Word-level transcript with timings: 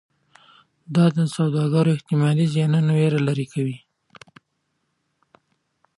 دا 0.95 1.05
د 1.17 1.19
سوداګرو 1.35 1.95
احتمالي 1.97 2.45
زیانونو 2.53 2.91
ویره 2.99 3.19
لرې 3.27 3.45
کوي. 3.53 3.77